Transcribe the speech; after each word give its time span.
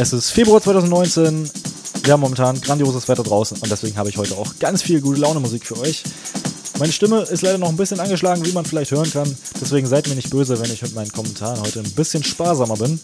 Es 0.00 0.12
ist 0.12 0.30
Februar 0.30 0.62
2019. 0.62 1.50
Wir 2.04 2.12
haben 2.12 2.20
momentan 2.20 2.60
grandioses 2.60 3.08
Wetter 3.08 3.24
draußen 3.24 3.58
und 3.60 3.68
deswegen 3.68 3.96
habe 3.96 4.08
ich 4.08 4.16
heute 4.16 4.36
auch 4.36 4.56
ganz 4.60 4.80
viel 4.80 5.00
gute 5.00 5.20
Laune 5.20 5.40
Musik 5.40 5.66
für 5.66 5.76
euch. 5.80 6.04
Meine 6.78 6.92
Stimme 6.92 7.22
ist 7.22 7.42
leider 7.42 7.58
noch 7.58 7.68
ein 7.68 7.76
bisschen 7.76 7.98
angeschlagen, 7.98 8.46
wie 8.46 8.52
man 8.52 8.64
vielleicht 8.64 8.92
hören 8.92 9.10
kann. 9.10 9.36
Deswegen 9.60 9.88
seid 9.88 10.06
mir 10.06 10.14
nicht 10.14 10.30
böse, 10.30 10.60
wenn 10.60 10.70
ich 10.70 10.82
mit 10.82 10.94
meinen 10.94 11.10
Kommentaren 11.10 11.60
heute 11.60 11.80
ein 11.80 11.90
bisschen 11.90 12.22
sparsamer 12.22 12.76
bin. 12.76 13.00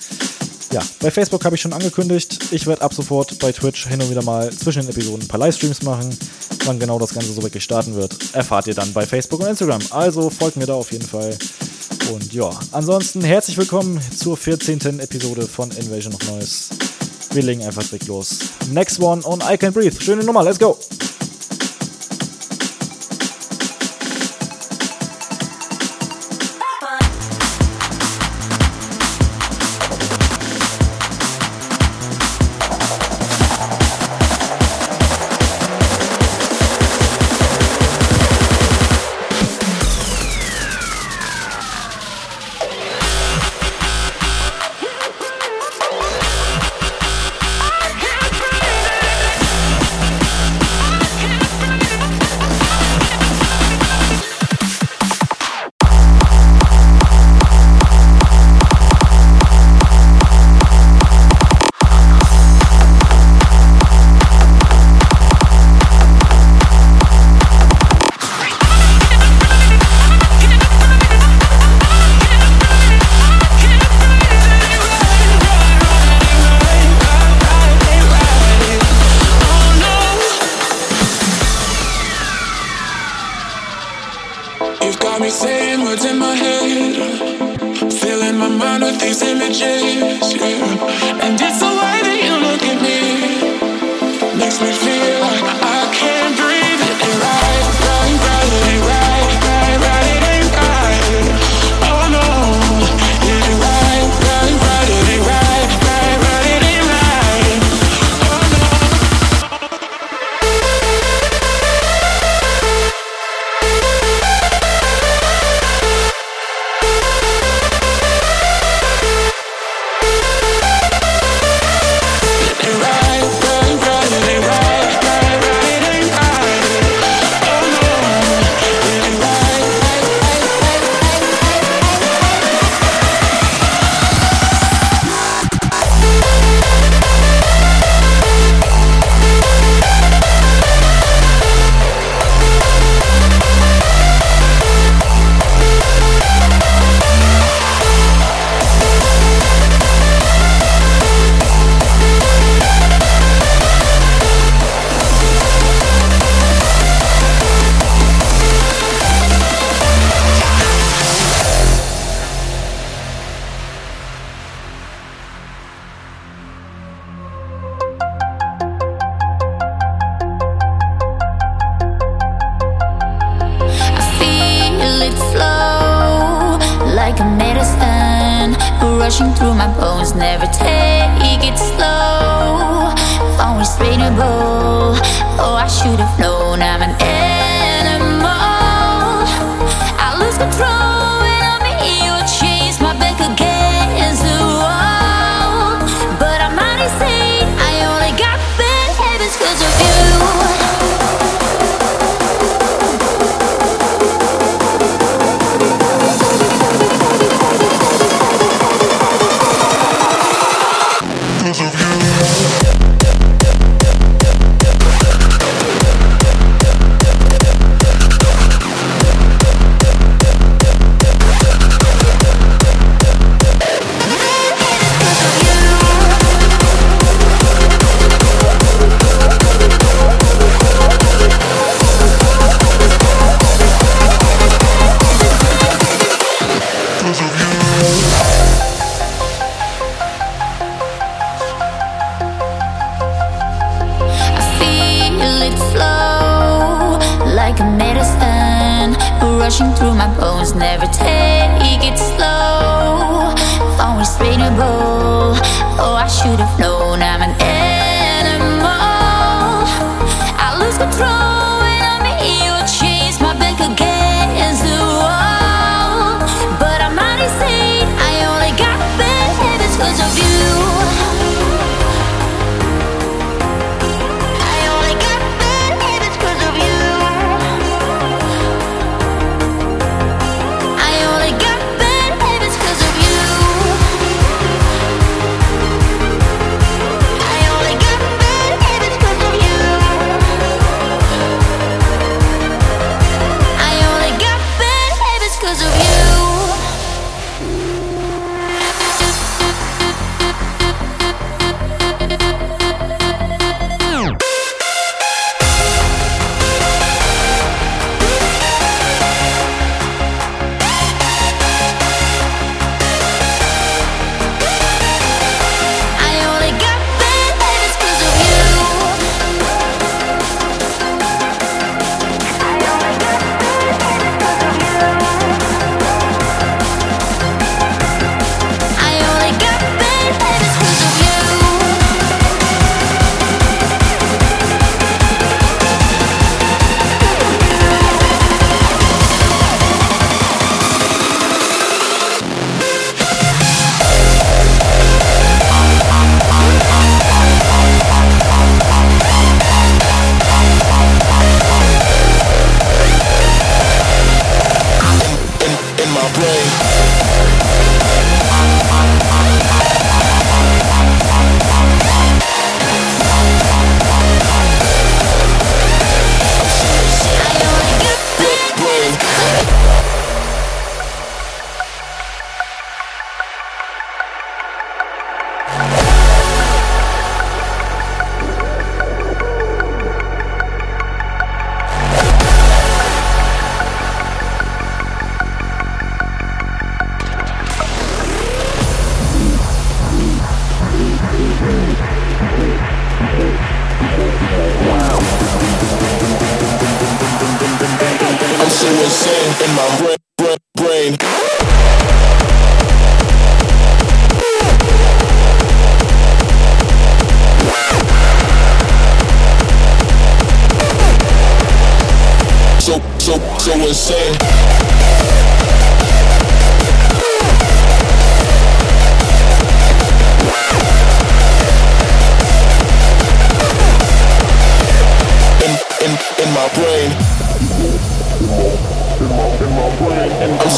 Ja, 0.72 0.82
bei 1.00 1.10
Facebook 1.10 1.44
habe 1.44 1.56
ich 1.56 1.62
schon 1.62 1.72
angekündigt, 1.72 2.52
ich 2.52 2.64
werde 2.68 2.82
ab 2.82 2.94
sofort 2.94 3.40
bei 3.40 3.50
Twitch 3.50 3.88
hin 3.88 4.00
und 4.00 4.08
wieder 4.08 4.22
mal 4.22 4.52
zwischen 4.52 4.82
den 4.82 4.90
Episoden 4.90 5.22
ein 5.22 5.28
paar 5.28 5.40
Livestreams 5.40 5.82
machen. 5.82 6.16
Wann 6.64 6.78
genau 6.78 7.00
das 7.00 7.12
Ganze 7.12 7.32
so 7.32 7.42
wirklich 7.42 7.64
starten 7.64 7.96
wird, 7.96 8.16
erfahrt 8.34 8.68
ihr 8.68 8.74
dann 8.74 8.92
bei 8.92 9.04
Facebook 9.04 9.40
und 9.40 9.48
Instagram. 9.48 9.82
Also 9.90 10.30
folgt 10.30 10.56
mir 10.56 10.66
da 10.66 10.74
auf 10.74 10.92
jeden 10.92 11.06
Fall. 11.06 11.36
Und 12.12 12.32
ja, 12.32 12.50
ansonsten 12.72 13.22
herzlich 13.22 13.56
willkommen 13.56 14.00
zur 14.16 14.36
14. 14.36 15.00
Episode 15.00 15.48
von 15.48 15.70
Invasion 15.70 16.14
of 16.14 16.28
Noise. 16.28 16.74
Wir 17.32 17.42
legen 17.42 17.62
einfach 17.62 17.82
direkt 17.82 18.06
los. 18.08 18.38
Next 18.70 19.00
one 19.00 19.24
on 19.24 19.40
I 19.40 19.56
Can 19.56 19.72
Breathe. 19.72 20.00
Schöne 20.00 20.22
Nummer, 20.22 20.42
let's 20.42 20.58
go! 20.58 20.78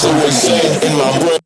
I'm 0.09 0.31
so 0.31 0.55
in 0.55 0.99
my 0.99 1.19
brain, 1.19 1.46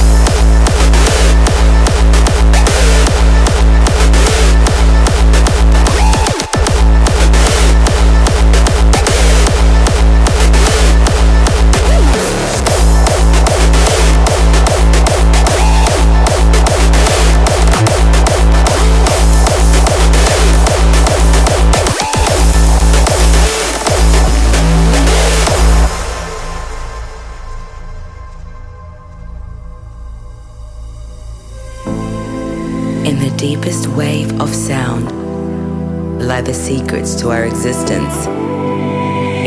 the 36.51 36.57
secrets 36.57 37.15
to 37.15 37.29
our 37.29 37.45
existence, 37.45 38.27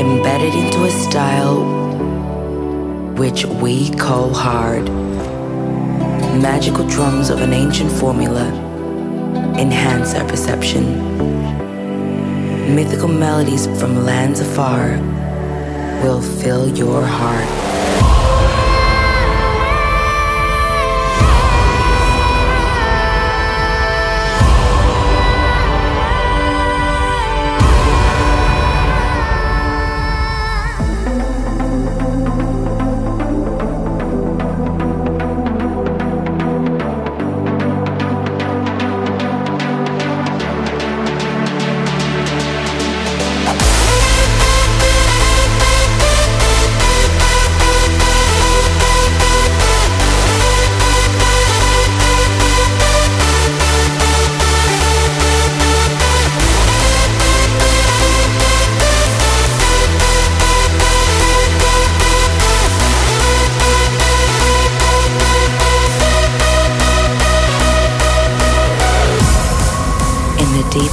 embedded 0.00 0.54
into 0.54 0.84
a 0.84 0.90
style 0.90 1.62
which 3.18 3.44
we 3.44 3.90
call 3.96 4.32
hard. 4.32 4.86
Magical 6.40 6.88
drums 6.88 7.28
of 7.28 7.42
an 7.42 7.52
ancient 7.52 7.92
formula 7.92 8.46
enhance 9.58 10.14
our 10.14 10.26
perception. 10.26 10.84
Mythical 12.74 13.08
melodies 13.08 13.66
from 13.78 14.06
lands 14.06 14.40
afar 14.40 14.96
will 16.02 16.22
fill 16.22 16.74
your 16.74 17.02
heart. 17.02 17.63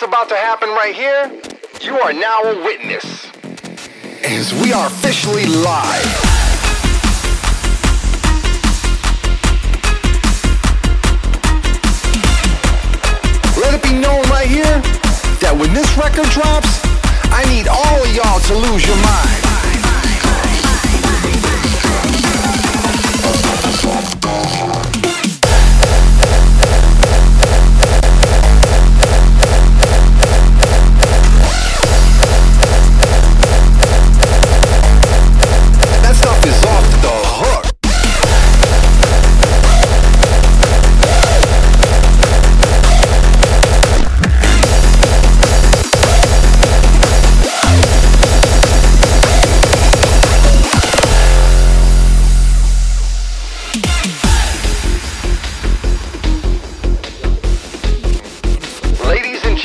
what's 0.00 0.08
about 0.08 0.28
to 0.28 0.36
happen 0.36 0.68
right 0.68 0.94
here? 0.94 1.28
You 1.80 1.98
are 1.98 2.12
now 2.12 2.42
a 2.42 2.64
witness. 2.64 3.26
As 4.22 4.54
we 4.62 4.72
are 4.72 4.86
officially 4.86 5.46
live. 5.46 6.04
Let 13.56 13.74
it 13.74 13.82
be 13.82 13.92
known 13.94 14.22
right 14.30 14.46
here 14.46 14.62
that 15.42 15.56
when 15.58 15.74
this 15.74 15.90
record 15.96 16.30
drops, 16.30 16.78
I 17.34 17.42
need 17.50 17.66
all 17.66 17.98
of 18.00 18.14
y'all 18.14 18.38
to 18.38 18.54
lose 18.54 18.86
your 18.86 18.96
mind. 19.02 19.27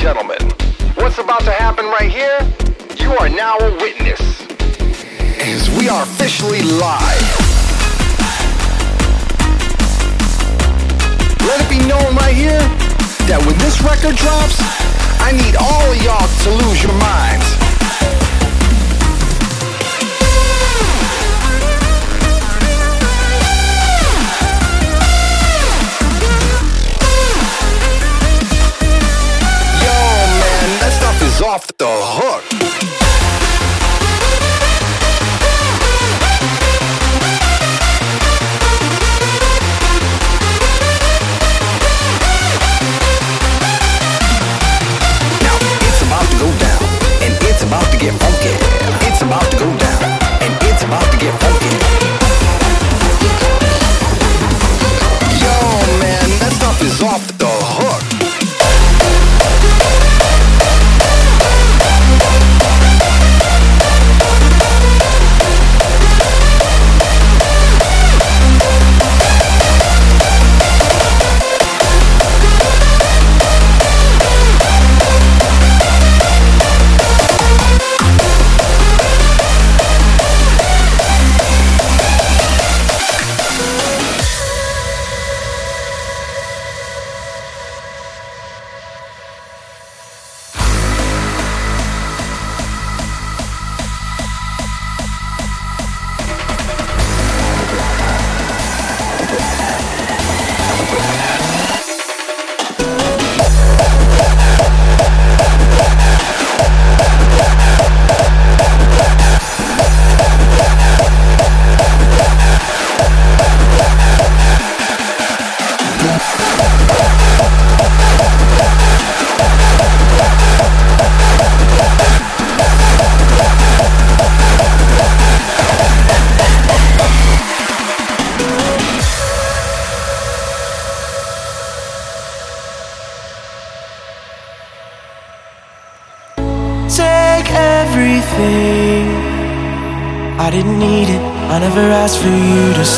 gentlemen, 0.04 0.36
what's 0.96 1.16
about 1.16 1.40
to 1.40 1.50
happen 1.50 1.86
right 1.86 2.12
here, 2.12 2.38
you 2.98 3.10
are 3.16 3.26
now 3.30 3.56
a 3.56 3.70
witness. 3.80 4.20
As 5.40 5.70
we 5.78 5.88
are 5.88 6.02
officially 6.02 6.60
live. 6.60 7.24
Let 11.40 11.58
it 11.58 11.70
be 11.70 11.78
known 11.88 12.14
right 12.16 12.36
here 12.36 12.60
that 13.28 13.40
when 13.46 13.56
this 13.64 13.80
record 13.80 14.16
drops, 14.16 14.60
I 15.24 15.32
need 15.32 15.56
all 15.56 15.90
of 15.90 15.96
y'all 16.04 16.28
to 16.28 16.66
lose 16.66 16.82
your 16.82 16.92
minds. 17.00 17.63
off 31.54 31.68
the 31.78 31.86
hook. 31.86 32.63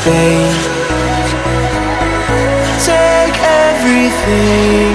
Stay. 0.06 0.38
Take 2.90 3.36
everything. 3.66 4.94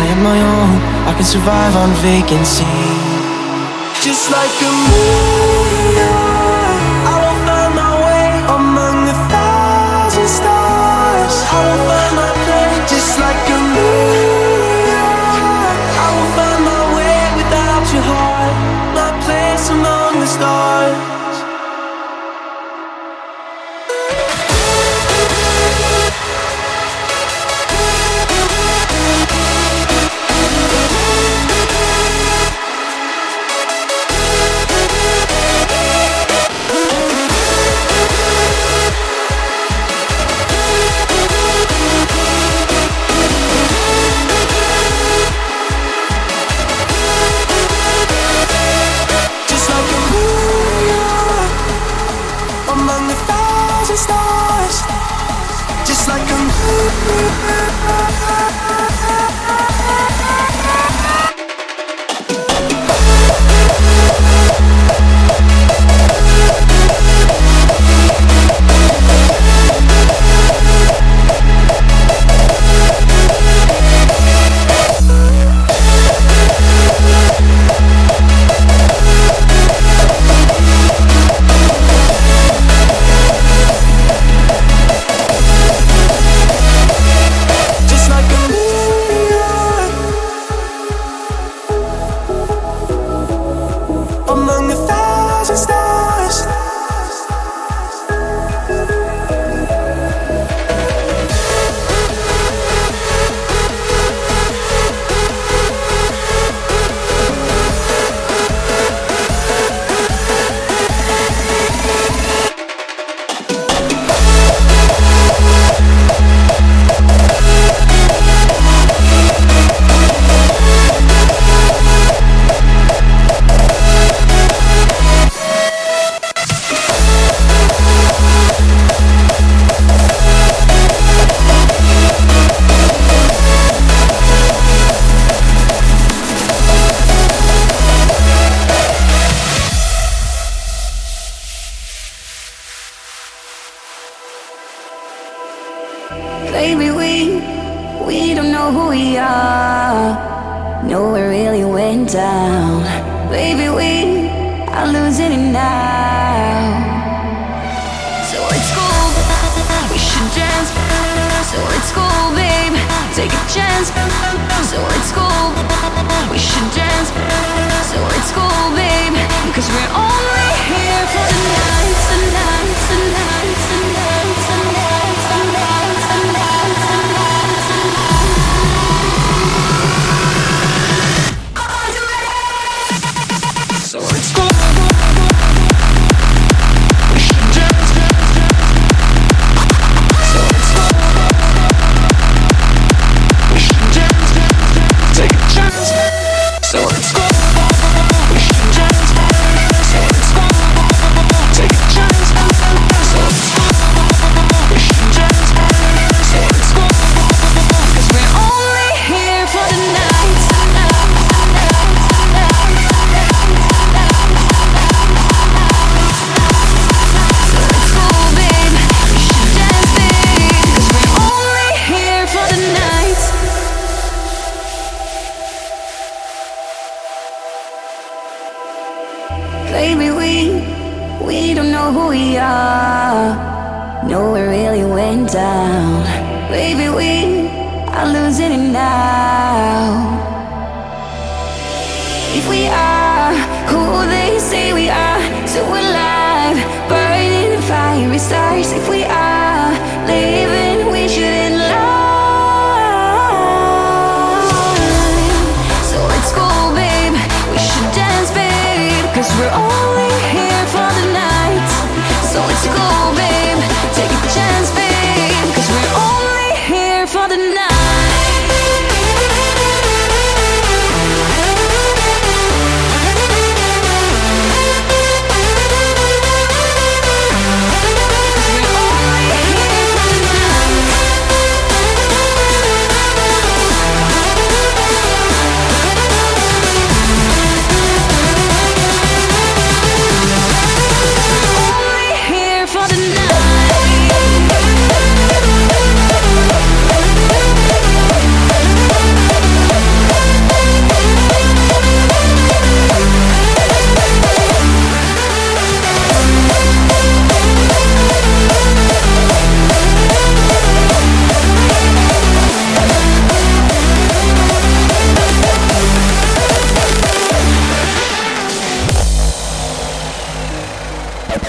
I 0.00 0.04
am 0.12 0.20
my 0.22 0.38
own, 0.54 0.74
I 1.10 1.12
can 1.16 1.24
survive 1.24 1.74
on 1.82 1.90
vacancy. 2.10 2.83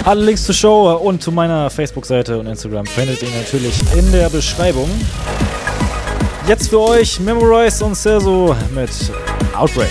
Alle 0.05 0.23
Links 0.23 0.43
zur 0.43 0.53
Show 0.53 0.93
und 0.97 1.23
zu 1.23 1.31
meiner 1.31 1.67
Facebook-Seite 1.71 2.37
und 2.37 2.45
Instagram 2.45 2.85
findet 2.85 3.23
ihr 3.23 3.29
natürlich 3.31 3.73
in 3.97 4.11
der 4.11 4.29
Beschreibung. 4.29 4.87
Jetzt 6.47 6.69
für 6.69 6.79
euch 6.79 7.19
Memorize 7.19 7.83
und 7.83 7.95
Serso 7.95 8.55
mit 8.75 8.91
Outbreak. 9.55 9.89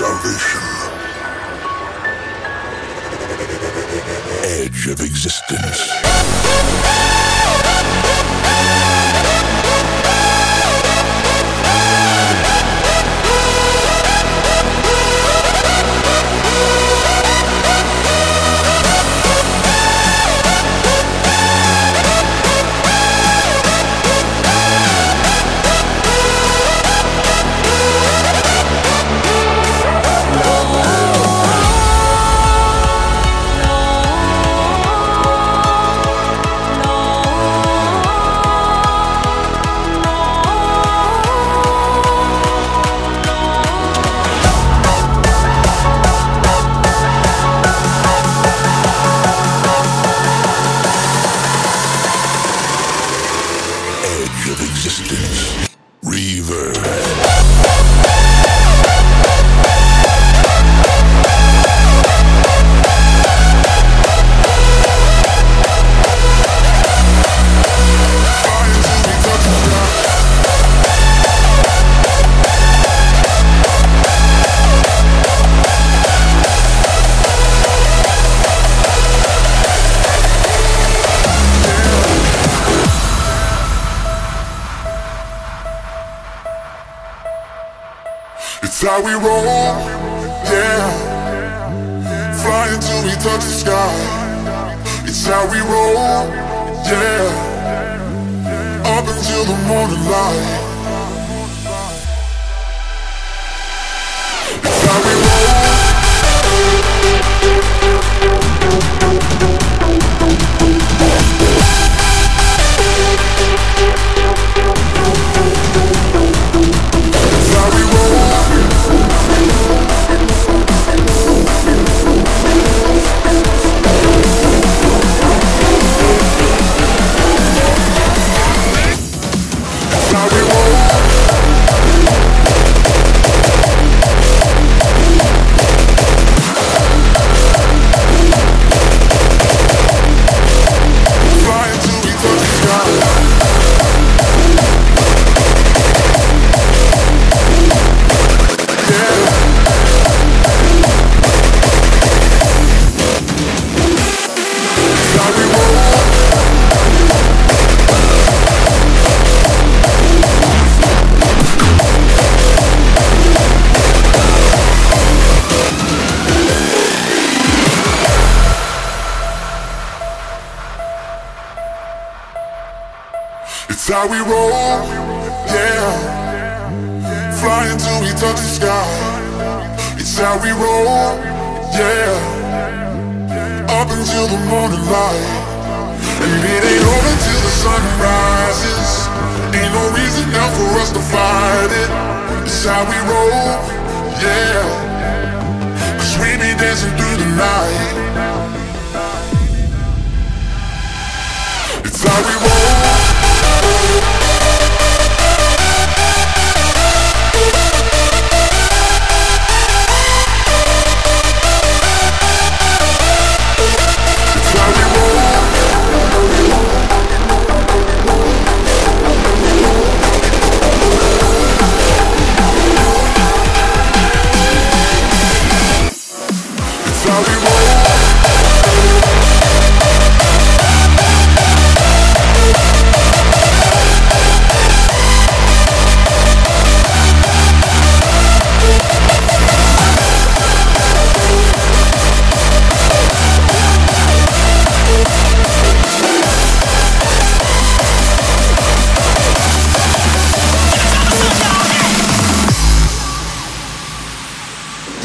How 0.00 0.70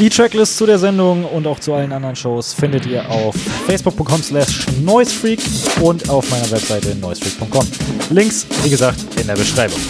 Die 0.06 0.10
Tracklist 0.10 0.56
zu 0.56 0.66
der 0.66 0.78
Sendung 0.78 1.24
und 1.24 1.48
auch 1.48 1.58
zu 1.58 1.74
allen 1.74 1.92
anderen 1.92 2.14
Shows 2.14 2.52
findet 2.52 2.86
ihr 2.86 3.10
auf 3.10 3.34
facebook.com 3.66 4.22
slash 4.22 4.64
noisefreak 4.80 5.40
und 5.80 6.08
auf 6.08 6.30
meiner 6.30 6.48
Webseite 6.48 6.94
noisefreak.com. 6.94 7.66
Links, 8.10 8.46
wie 8.62 8.70
gesagt, 8.70 9.00
in 9.20 9.26
der 9.26 9.34
Beschreibung. 9.34 9.80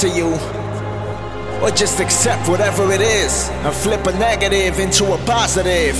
To 0.00 0.08
you. 0.08 0.32
Or 1.60 1.70
just 1.70 2.00
accept 2.00 2.48
whatever 2.48 2.90
it 2.90 3.02
is 3.02 3.50
and 3.50 3.74
flip 3.74 4.06
a 4.06 4.12
negative 4.18 4.78
into 4.80 5.12
a 5.12 5.18
positive. 5.26 5.94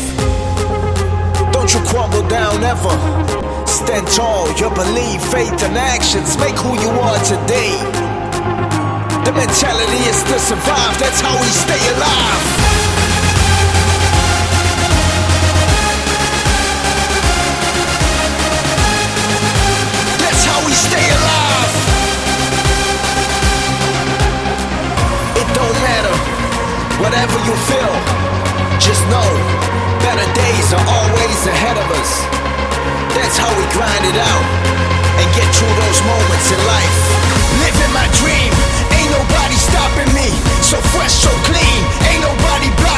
Don't 1.52 1.68
you 1.74 1.80
crumble 1.80 2.26
down 2.26 2.64
ever. 2.64 2.96
Stand 3.66 4.06
tall, 4.08 4.50
your 4.56 4.74
belief, 4.74 5.20
faith, 5.30 5.62
and 5.62 5.76
actions 5.76 6.38
make 6.38 6.56
who 6.56 6.72
you 6.80 6.88
are 6.88 7.20
today. 7.24 7.76
The 9.26 9.32
mentality 9.36 10.00
is 10.08 10.22
to 10.32 10.38
survive, 10.38 10.98
that's 10.98 11.20
how 11.20 11.36
we 11.36 11.48
stay 11.48 11.82
alive. 11.94 12.79
Whatever 27.00 27.36
you 27.48 27.54
feel, 27.66 27.94
just 28.76 29.02
know 29.08 29.30
better 30.04 30.28
days 30.36 30.68
are 30.76 30.86
always 30.86 31.40
ahead 31.48 31.76
of 31.76 31.88
us. 31.96 32.12
That's 33.16 33.36
how 33.40 33.50
we 33.56 33.64
grind 33.72 34.04
it 34.04 34.18
out 34.20 34.44
and 35.20 35.26
get 35.36 35.48
through 35.56 35.74
those 35.80 36.00
moments 36.04 36.48
in 36.52 36.60
life. 36.68 36.96
Living 37.64 37.92
my 37.96 38.06
dream, 38.20 38.52
ain't 38.96 39.10
nobody 39.12 39.56
stopping 39.56 40.10
me. 40.12 40.28
So 40.60 40.76
fresh, 40.92 41.12
so 41.12 41.32
clean, 41.48 41.80
ain't 42.08 42.22
nobody 42.22 42.68
blocking 42.76 42.89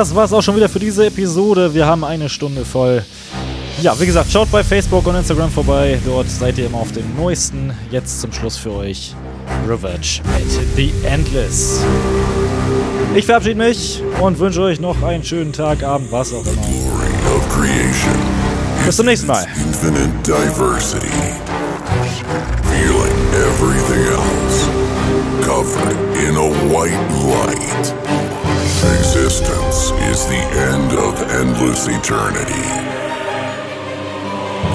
das 0.00 0.14
war's 0.14 0.32
auch 0.32 0.40
schon 0.40 0.56
wieder 0.56 0.70
für 0.70 0.78
diese 0.78 1.04
Episode. 1.04 1.74
Wir 1.74 1.84
haben 1.84 2.04
eine 2.04 2.30
Stunde 2.30 2.64
voll. 2.64 3.04
Ja, 3.82 3.98
wie 4.00 4.06
gesagt, 4.06 4.32
schaut 4.32 4.50
bei 4.50 4.64
Facebook 4.64 5.06
und 5.06 5.14
Instagram 5.14 5.50
vorbei. 5.50 5.98
Dort 6.06 6.26
seid 6.30 6.56
ihr 6.56 6.66
immer 6.66 6.78
auf 6.78 6.90
dem 6.92 7.04
neuesten. 7.16 7.74
Jetzt 7.90 8.22
zum 8.22 8.32
Schluss 8.32 8.56
für 8.56 8.72
euch 8.72 9.14
Revenge 9.68 10.22
mit 10.38 10.76
The 10.76 10.90
Endless. 11.06 11.82
Ich 13.14 13.26
verabschiede 13.26 13.56
mich 13.56 14.02
und 14.22 14.38
wünsche 14.38 14.62
euch 14.62 14.80
noch 14.80 15.02
einen 15.02 15.22
schönen 15.22 15.52
Tag, 15.52 15.82
Abend, 15.82 16.10
was 16.10 16.32
auch 16.32 16.46
immer. 16.46 16.62
Bis 18.86 18.96
zum 18.96 19.04
nächsten 19.04 19.26
Mal. 19.26 19.46
Infinite 19.54 20.08
diversity. 20.24 21.08
Feeling 22.70 23.16
everything 23.34 24.06
else. 24.14 24.66
Covered 25.44 25.96
in 26.16 26.36
a 26.36 26.48
white 26.72 26.96
light. 27.28 28.19
Is 30.20 30.26
the 30.26 30.34
end 30.34 30.92
of 30.92 31.14
endless 31.30 31.88
eternity. 31.88 32.66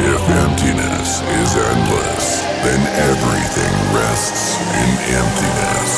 If 0.02 0.22
emptiness 0.28 1.22
is 1.22 1.56
endless, 1.56 2.42
then 2.64 2.82
everything 3.12 3.76
rests 3.94 4.58
in 4.82 4.90
emptiness. 5.14 5.94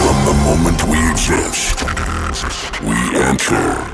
From 0.00 0.18
the 0.24 0.34
moment 0.42 0.82
we 0.88 0.98
exist, 1.12 1.84
we 2.82 2.98
enter 3.22 3.93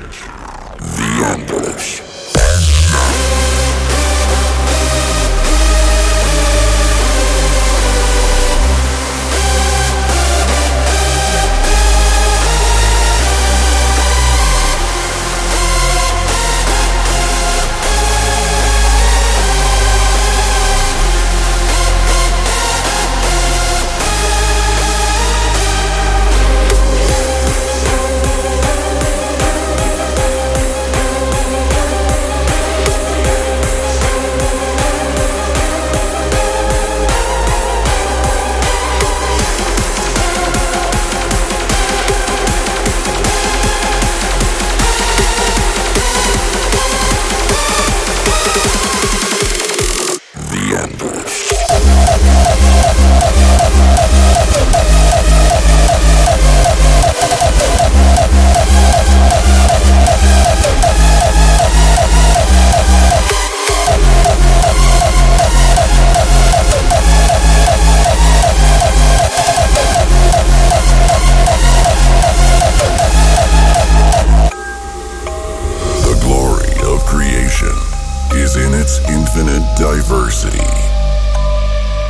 infinite 79.61 79.77
diversity. 79.77 80.71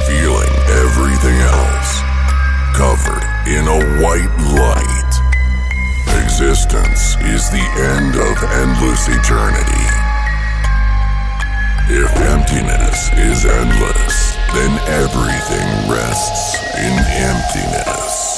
Feeling 0.07 0.51
everything 0.83 1.37
else 1.41 2.01
covered 2.75 3.23
in 3.47 3.65
a 3.67 4.01
white 4.01 4.35
light. 4.55 5.11
Existence 6.23 7.15
is 7.21 7.49
the 7.49 7.65
end 7.77 8.15
of 8.15 8.43
endless 8.61 9.07
eternity. 9.07 9.87
If 11.93 12.15
emptiness 12.17 13.09
is 13.17 13.45
endless, 13.45 14.35
then 14.53 14.79
everything 14.87 15.91
rests 15.91 16.55
in 16.77 16.93
emptiness. 17.21 18.30